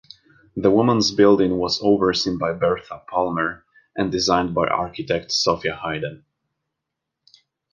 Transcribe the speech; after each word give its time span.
The 0.55 0.71
Woman's 0.71 1.11
Building 1.11 1.59
was 1.59 1.79
overseen 1.83 2.39
by 2.39 2.53
Bertha 2.53 3.03
Palmer 3.07 3.65
and 3.95 4.11
designed 4.11 4.55
by 4.55 4.65
architect 4.65 5.31
Sophia 5.31 5.75
Hayden. 5.75 6.25